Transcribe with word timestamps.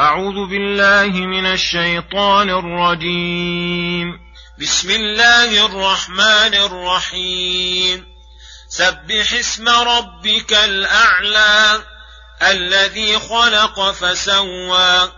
أعوذ 0.00 0.46
بالله 0.50 1.10
من 1.26 1.46
الشيطان 1.46 2.50
الرجيم. 2.50 4.20
بسم 4.60 4.90
الله 4.90 5.66
الرحمن 5.66 6.54
الرحيم. 6.54 8.06
سبح 8.68 9.32
اسم 9.32 9.68
ربك 9.68 10.52
الأعلى 10.52 11.82
الذي 12.42 13.18
خلق 13.18 13.90
فسوى 13.90 15.12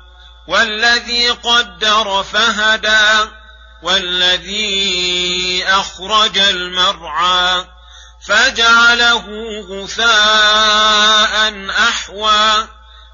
والذي 0.49 1.29
قدر 1.29 2.23
فهدى 2.23 3.31
والذي 3.83 5.65
أخرج 5.69 6.39
المرعى 6.39 7.65
فجعله 8.27 9.27
غثاء 9.69 11.53
أحوى. 11.71 12.80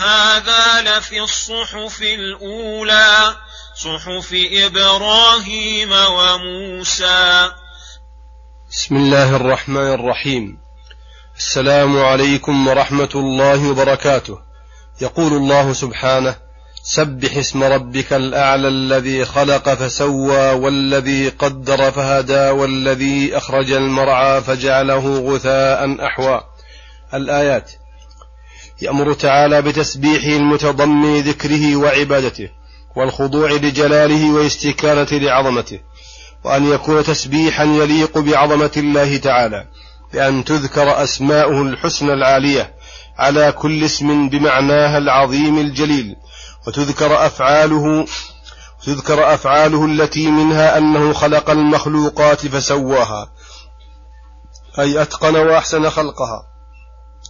هذا 0.00 0.82
لفي 0.82 1.20
الصحف 1.20 2.02
الأولى 2.02 3.36
صحف 3.74 4.34
إبراهيم 4.52 5.92
وموسى. 5.92 7.50
بسم 8.70 8.96
الله 8.96 9.36
الرحمن 9.36 9.92
الرحيم. 9.94 10.58
السلام 11.36 11.98
عليكم 11.98 12.68
ورحمة 12.68 13.08
الله 13.14 13.70
وبركاته. 13.70 14.38
يقول 15.00 15.32
الله 15.32 15.72
سبحانه 15.72 16.36
سبح 16.84 17.36
اسم 17.36 17.62
ربك 17.62 18.12
الأعلى 18.12 18.68
الذي 18.68 19.24
خلق 19.24 19.74
فسوى 19.74 20.52
والذي 20.52 21.28
قدر 21.28 21.90
فهدى 21.90 22.50
والذي 22.50 23.36
أخرج 23.36 23.72
المرعى 23.72 24.40
فجعله 24.40 25.18
غثاء 25.18 26.06
أحوى. 26.06 26.40
الآيات 27.14 27.72
يأمر 28.82 29.12
تعالى 29.12 29.62
بتسبيحه 29.62 30.36
المتضمن 30.36 31.20
ذكره 31.20 31.76
وعبادته 31.76 32.48
والخضوع 32.96 33.50
لجلاله 33.52 34.34
والاستكانه 34.34 35.08
لعظمته 35.12 35.80
وأن 36.44 36.66
يكون 36.66 37.04
تسبيحا 37.04 37.64
يليق 37.64 38.18
بعظمة 38.18 38.70
الله 38.76 39.16
تعالى 39.16 39.66
بان 40.12 40.44
تذكر 40.44 41.02
أسماؤه 41.02 41.62
الحسنى 41.62 42.12
العالية 42.12 42.74
على 43.18 43.52
كل 43.52 43.84
اسم 43.84 44.28
بمعناها 44.28 44.98
العظيم 44.98 45.58
الجليل 45.58 46.16
وتذكر 46.66 47.26
أفعاله 47.26 48.06
تذكر 48.86 49.34
أفعاله 49.34 49.84
التي 49.84 50.26
منها 50.26 50.78
أنه 50.78 51.12
خلق 51.12 51.50
المخلوقات 51.50 52.46
فسواها 52.46 53.32
أي 54.78 55.02
أتقن 55.02 55.36
وأحسن 55.36 55.90
خلقها. 55.90 56.51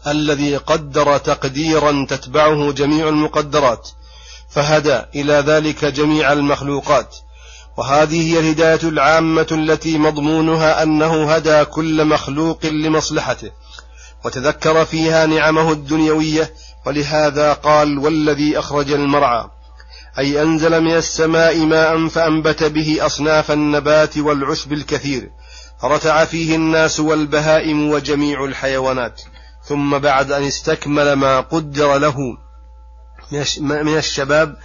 الذي 0.06 0.56
قدر 0.56 1.18
تقديرا 1.18 2.06
تتبعه 2.08 2.72
جميع 2.72 3.08
المقدرات 3.08 3.88
فهدى 4.48 5.00
إلى 5.14 5.32
ذلك 5.32 5.84
جميع 5.84 6.32
المخلوقات. 6.32 7.16
وهذه 7.76 8.32
هي 8.32 8.38
الهداية 8.38 8.88
العامة 8.88 9.46
التي 9.52 9.98
مضمونها 9.98 10.82
أنه 10.82 11.32
هدى 11.32 11.64
كل 11.64 12.04
مخلوق 12.04 12.66
لمصلحته 12.66 13.50
وتذكر 14.24 14.84
فيها 14.84 15.26
نعمه 15.26 15.72
الدنيوية. 15.72 16.52
ولهذا 16.86 17.52
قال 17.52 17.98
والذي 17.98 18.58
أخرج 18.58 18.92
المرعى 18.92 19.50
أي 20.19 20.42
أنزل 20.42 20.80
من 20.80 20.96
السماء 20.96 21.58
ماء 21.58 22.08
فأنبت 22.08 22.62
به 22.64 23.06
أصناف 23.06 23.50
النبات 23.50 24.19
والعشب 24.19 24.72
الكثير 24.72 25.30
فرتع 25.82 26.24
فيه 26.24 26.56
الناس 26.56 27.00
والبهائم 27.00 27.90
وجميع 27.90 28.44
الحيوانات. 28.44 29.22
ثم 29.64 29.98
بعد 29.98 30.32
أن 30.32 30.42
استكمل 30.42 31.12
ما 31.12 31.40
قدر 31.40 31.98
له 31.98 32.16
من 33.60 33.96
الشباب 33.96 34.56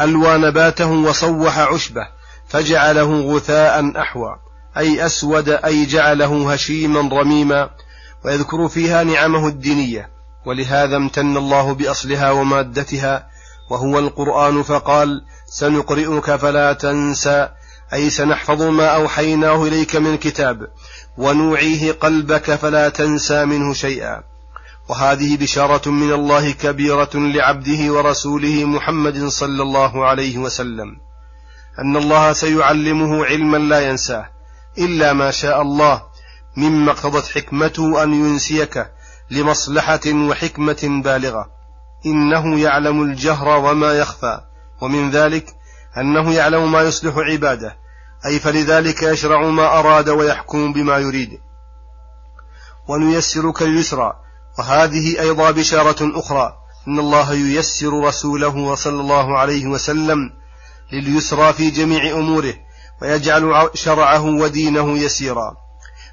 ألوى 0.00 0.38
نباته 0.38 0.90
وصوح 0.90 1.58
عشبة 1.58 2.02
فجعله 2.48 3.20
غثاء 3.20 4.00
أحوى 4.00 4.36
أي 4.76 5.06
أسود 5.06 5.48
أي 5.48 5.86
جعله 5.86 6.52
هشيما 6.52 7.00
رميما 7.20 7.70
ويذكر 8.24 8.68
فيها 8.68 9.04
نعمه 9.04 9.48
الدينية 9.48 10.10
ولهذا 10.46 10.96
امتن 10.96 11.36
الله 11.36 11.74
بأصلها 11.74 12.30
ومادتها 12.30 13.28
وهو 13.70 13.98
القرآن 13.98 14.62
فقال 14.62 15.24
سنقرئك 15.46 16.36
فلا 16.36 16.72
تنسى 16.72 17.48
أي 17.92 18.10
سنحفظ 18.10 18.62
ما 18.62 18.86
أوحيناه 18.86 19.64
إليك 19.64 19.96
من 19.96 20.16
كتاب 20.16 20.68
ونوعيه 21.18 21.92
قلبك 21.92 22.54
فلا 22.54 22.88
تنسى 22.88 23.44
منه 23.44 23.74
شيئا. 23.74 24.22
وهذه 24.88 25.36
بشارة 25.36 25.90
من 25.90 26.12
الله 26.12 26.50
كبيرة 26.50 27.10
لعبده 27.14 27.92
ورسوله 27.92 28.64
محمد 28.64 29.26
صلى 29.26 29.62
الله 29.62 30.06
عليه 30.06 30.38
وسلم. 30.38 30.96
أن 31.78 31.96
الله 31.96 32.32
سيعلمه 32.32 33.24
علما 33.24 33.56
لا 33.56 33.88
ينساه 33.88 34.30
إلا 34.78 35.12
ما 35.12 35.30
شاء 35.30 35.62
الله 35.62 36.02
مما 36.56 36.92
اقتضت 36.92 37.28
حكمته 37.28 38.02
أن 38.02 38.14
ينسيك 38.14 38.86
لمصلحة 39.30 40.00
وحكمة 40.06 41.02
بالغة. 41.04 41.50
إنه 42.06 42.60
يعلم 42.60 43.02
الجهر 43.02 43.48
وما 43.48 43.92
يخفى 43.92 44.40
ومن 44.82 45.10
ذلك 45.10 45.54
أنه 45.96 46.32
يعلم 46.32 46.72
ما 46.72 46.82
يصلح 46.82 47.14
عباده 47.16 47.76
أي 48.26 48.38
فلذلك 48.38 49.02
يشرع 49.02 49.42
ما 49.42 49.78
أراد 49.78 50.08
ويحكم 50.08 50.72
بما 50.72 50.98
يريد. 50.98 51.40
ونيسرك 52.88 53.62
اليسرى 53.62 54.27
وهذه 54.58 55.20
أيضا 55.20 55.50
بشارة 55.50 56.18
أخرى. 56.18 56.52
أن 56.88 56.98
الله 56.98 57.34
ييسر 57.34 58.04
رسوله 58.04 58.74
صلى 58.74 59.00
الله 59.00 59.38
عليه 59.38 59.66
وسلم 59.66 60.18
لليسرى 60.92 61.52
في 61.52 61.70
جميع 61.70 62.18
أموره 62.18 62.54
ويجعل 63.02 63.70
شرعه 63.74 64.24
ودينه 64.24 64.98
يسيرا. 64.98 65.56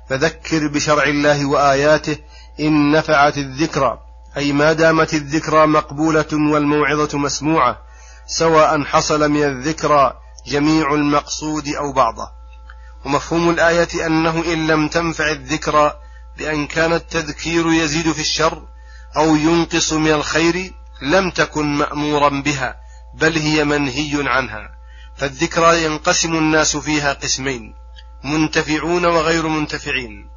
فذكر 0.10 0.68
بشرع 0.68 1.04
الله 1.04 1.46
وآياته 1.46 2.18
إن 2.60 2.92
نفعت 2.92 3.38
الذكرى 3.38 4.00
أي 4.38 4.54
ما 4.54 4.74
دامت 4.74 5.14
الذكرى 5.14 5.68
مقبولة 5.68 6.26
والموعظة 6.34 7.18
مسموعة 7.18 7.78
سواء 8.28 8.84
حصل 8.84 9.32
من 9.32 9.44
الذكرى 9.44 10.14
جميع 10.48 10.94
المقصود 10.94 11.68
أو 11.68 11.94
بعضه. 11.94 12.28
ومفهوم 13.06 13.50
الآية 13.50 14.06
أنه 14.06 14.54
إن 14.54 14.68
لم 14.68 14.88
تنفع 14.88 15.32
الذكرى 15.32 15.94
بأن 16.38 16.68
كان 16.68 16.94
التذكير 16.94 17.72
يزيد 17.72 18.12
في 18.12 18.22
الشر 18.22 18.68
أو 19.18 19.36
ينقص 19.36 19.94
من 19.94 20.12
الخير 20.12 20.74
لم 21.02 21.32
تكن 21.32 21.66
مأمورا 21.66 22.30
بها 22.30 22.76
بل 23.16 23.38
هي 23.38 23.64
منهي 23.64 24.30
عنها. 24.30 24.70
فالذكرى 25.18 25.84
ينقسم 25.84 26.36
الناس 26.36 26.78
فيها 26.78 27.14
قسمين 27.14 27.74
منتفعون 28.24 29.06
وغير 29.06 29.48
منتفعين. 29.48 30.30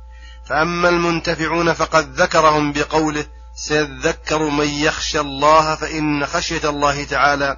فأما 0.46 0.88
المنتفعون 0.88 1.72
فقد 1.72 2.20
ذكرهم 2.20 2.72
بقوله 2.72 3.26
سيذكر 3.54 4.48
من 4.48 4.68
يخشى 4.68 5.20
الله 5.20 5.74
فإن 5.74 6.26
خشية 6.26 6.68
الله 6.70 7.04
تعالى. 7.04 7.56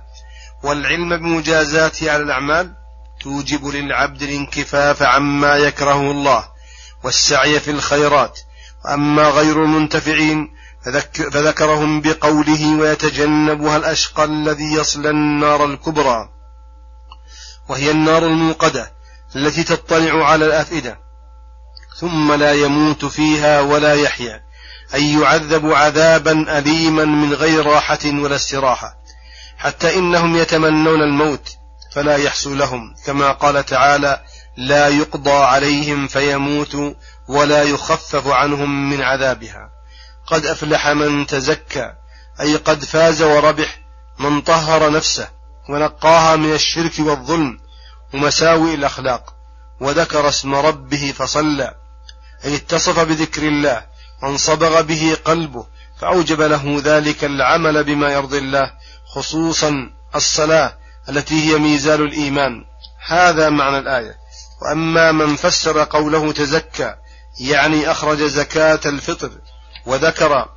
والعلم 0.62 1.16
بمجازاته 1.16 2.12
على 2.12 2.22
الأعمال 2.22 2.74
توجب 3.20 3.66
للعبد 3.66 4.22
الانكفاف 4.22 5.02
عما 5.02 5.56
يكره 5.56 6.10
الله. 6.10 6.59
والسعي 7.04 7.60
في 7.60 7.70
الخيرات. 7.70 8.40
وأما 8.84 9.22
غير 9.22 9.64
المنتفعين 9.64 10.48
فذكرهم 11.32 12.00
بقوله 12.00 12.80
ويتجنبها 12.80 13.76
الأشقى 13.76 14.24
الذي 14.24 14.72
يصلى 14.72 15.10
النار 15.10 15.64
الكبرى. 15.64 16.28
وهي 17.68 17.90
النار 17.90 18.26
الموقدة 18.26 18.92
التي 19.36 19.64
تطلع 19.64 20.28
على 20.28 20.46
الأفئدة. 20.46 20.98
ثم 22.00 22.32
لا 22.32 22.52
يموت 22.52 23.04
فيها 23.04 23.60
ولا 23.60 23.94
يحيا. 23.94 24.42
أي 24.94 25.20
يعذب 25.20 25.72
عذابا 25.72 26.58
أليما 26.58 27.04
من 27.04 27.34
غير 27.34 27.66
راحة 27.66 27.98
ولا 28.04 28.36
استراحة. 28.36 28.94
حتى 29.58 29.98
إنهم 29.98 30.36
يتمنون 30.36 31.02
الموت 31.02 31.48
فلا 31.92 32.16
يحصل 32.16 32.58
لهم. 32.58 32.94
كما 33.06 33.32
قال 33.32 33.66
تعالى 33.66 34.22
لا 34.68 34.88
يقضى 34.88 35.30
عليهم 35.30 36.06
فيموتوا 36.06 36.92
ولا 37.28 37.62
يخفف 37.62 38.26
عنهم 38.26 38.90
من 38.90 39.02
عذابها. 39.02 39.70
قد 40.26 40.46
أفلح 40.46 40.88
من 40.88 41.26
تزكى 41.26 41.92
أي 42.40 42.56
قد 42.56 42.84
فاز 42.84 43.22
وربح 43.22 43.78
من 44.18 44.40
طهر 44.40 44.90
نفسه 44.90 45.28
ونقاها 45.68 46.36
من 46.36 46.52
الشرك 46.52 46.92
والظلم 46.98 47.58
ومساوئ 48.14 48.74
الأخلاق 48.74 49.34
وذكر 49.80 50.28
اسم 50.28 50.54
ربه 50.54 51.14
فصلى 51.16 51.74
أي 52.44 52.56
اتصف 52.56 53.00
بذكر 53.00 53.42
الله 53.42 53.86
وانصبغ 54.22 54.80
به 54.80 55.16
قلبه 55.24 55.66
فأوجب 56.00 56.40
له 56.40 56.80
ذلك 56.84 57.24
العمل 57.24 57.84
بما 57.84 58.12
يرضي 58.12 58.38
الله 58.38 58.72
خصوصا 59.14 59.90
الصلاة 60.14 60.78
التي 61.08 61.50
هي 61.50 61.58
ميزان 61.58 62.00
الإيمان. 62.00 62.64
هذا 63.06 63.48
معنى 63.48 63.78
الآية. 63.78 64.14
وأما 64.62 65.12
من 65.12 65.36
فسر 65.36 65.84
قوله 65.84 66.32
تزكى 66.32 66.94
يعني 67.40 67.90
أخرج 67.90 68.22
زكاة 68.22 68.80
الفطر 68.86 69.30
وذكر 69.86 70.48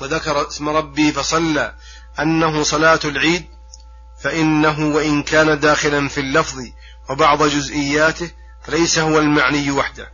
وذكر 0.00 0.48
اسم 0.48 0.68
ربي 0.68 1.12
فصلى 1.12 1.74
أنه 2.20 2.62
صلاة 2.62 3.00
العيد 3.04 3.46
فإنه 4.22 4.86
وإن 4.94 5.22
كان 5.22 5.60
داخلا 5.60 6.08
في 6.08 6.20
اللفظ 6.20 6.62
وبعض 7.10 7.42
جزئياته 7.42 8.30
فليس 8.62 8.98
هو 8.98 9.18
المعني 9.18 9.70
وحده. 9.70 10.12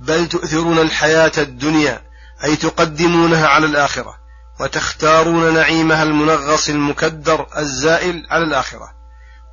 بل 0.00 0.28
تؤثرون 0.28 0.78
الحياة 0.78 1.32
الدنيا 1.38 2.02
أي 2.44 2.56
تقدمونها 2.56 3.46
على 3.46 3.66
الآخرة 3.66 4.14
وتختارون 4.60 5.54
نعيمها 5.54 6.02
المنغص 6.02 6.68
المكدر 6.68 7.46
الزائل 7.56 8.26
على 8.30 8.44
الآخرة. 8.44 9.01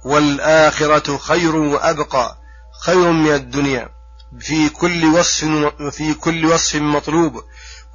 والآخرة 0.05 1.17
خير 1.17 1.55
وأبقى 1.55 2.37
خير 2.85 3.11
من 3.11 3.33
الدنيا. 3.33 3.89
في 4.39 4.69
كل 4.69 5.05
وصف 5.05 5.43
وفي 5.79 6.13
كل 6.13 6.45
وصف 6.45 6.75
مطلوب. 6.75 7.43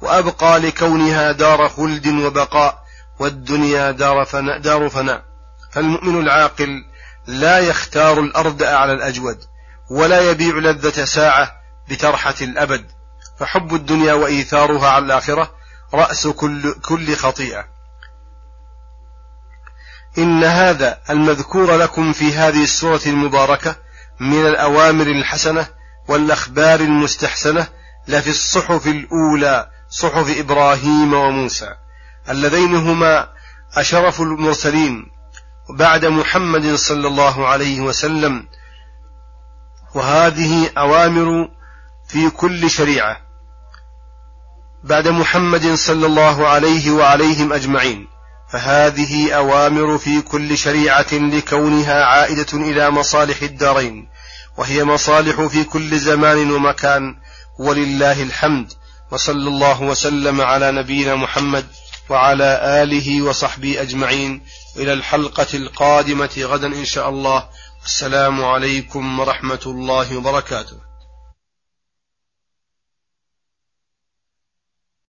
وأبقى 0.01 0.59
لكونها 0.59 1.31
دار 1.31 1.69
خلد 1.69 2.07
وبقاء 2.07 2.83
والدنيا 3.19 3.91
دار 3.91 4.25
فناء, 4.25 4.59
دار 4.59 4.89
فناء. 4.89 5.23
فالمؤمن 5.71 6.19
العاقل 6.19 6.85
لا 7.27 7.59
يختار 7.59 8.19
الأرض 8.19 8.63
على 8.63 8.93
الأجود 8.93 9.37
ولا 9.91 10.31
يبيع 10.31 10.55
لذة 10.55 11.05
ساعة 11.05 11.51
بترحة 11.89 12.35
الأبد. 12.41 12.85
فحب 13.39 13.75
الدنيا 13.75 14.13
وإيثارها 14.13 14.89
على 14.89 15.05
الآخرة 15.05 15.51
رأس 15.93 16.27
كل, 16.27 16.73
كل 16.73 17.15
خطيئة. 17.15 17.74
إن 20.17 20.43
هذا 20.43 20.97
المذكور 21.09 21.75
لكم 21.75 22.13
في 22.13 22.33
هذه 22.33 22.63
السورة 22.63 23.01
المباركة 23.05 23.75
من 24.19 24.45
الأوامر 24.45 25.07
الحسنة 25.07 25.67
والأخبار 26.07 26.79
المستحسنة 26.79 27.67
لفي 28.07 28.29
الصحف 28.29 28.87
الأولى 28.87 29.69
صحف 29.89 30.39
إبراهيم 30.39 31.13
وموسى 31.13 31.69
اللذين 32.29 32.75
هما 32.75 33.29
أشرف 33.75 34.21
المرسلين 34.21 35.05
بعد 35.69 36.05
محمد 36.05 36.75
صلى 36.75 37.07
الله 37.07 37.47
عليه 37.47 37.81
وسلم. 37.81 38.47
وهذه 39.95 40.69
أوامر 40.77 41.49
في 42.07 42.29
كل 42.29 42.69
شريعة 42.69 43.17
بعد 44.83 45.07
محمد 45.07 45.73
صلى 45.73 46.05
الله 46.05 46.47
عليه 46.47 46.91
وعليهم 46.91 47.53
أجمعين. 47.53 48.14
فهذه 48.51 49.33
أوامر 49.33 49.97
في 49.97 50.21
كل 50.21 50.57
شريعة 50.57 51.13
لكونها 51.13 52.03
عائدة 52.03 52.53
إلى 52.53 52.91
مصالح 52.91 53.41
الدارين 53.41 54.07
وهي 54.57 54.83
مصالح 54.83 55.41
في 55.41 55.63
كل 55.63 55.99
زمان 55.99 56.51
ومكان 56.51 57.15
ولله 57.59 58.23
الحمد 58.23 58.73
وصلى 59.11 59.47
الله 59.47 59.81
وسلم 59.81 60.41
على 60.41 60.71
نبينا 60.71 61.15
محمد 61.15 61.65
وعلى 62.09 62.59
آله 62.83 63.21
وصحبه 63.21 63.81
أجمعين. 63.81 64.41
إلى 64.77 64.93
الحلقة 64.93 65.47
القادمة 65.53 66.29
غدا 66.37 66.67
إن 66.67 66.85
شاء 66.85 67.09
الله. 67.09 67.49
السلام 67.85 68.45
عليكم 68.45 69.19
ورحمة 69.19 69.59
الله 69.65 70.17
وبركاته. 70.17 70.77